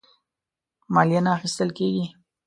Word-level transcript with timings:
مالیه 0.93 1.21
نه 1.25 1.31
اخیستله 1.37 1.73
کیږي. 1.77 2.05